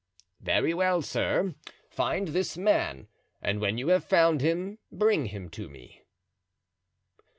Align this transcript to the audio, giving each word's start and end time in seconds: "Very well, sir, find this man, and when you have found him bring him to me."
"Very 0.39 0.73
well, 0.73 1.03
sir, 1.03 1.53
find 1.91 2.29
this 2.29 2.57
man, 2.57 3.07
and 3.39 3.61
when 3.61 3.77
you 3.77 3.89
have 3.89 4.03
found 4.03 4.41
him 4.41 4.79
bring 4.91 5.27
him 5.27 5.47
to 5.51 5.69
me." 5.69 6.01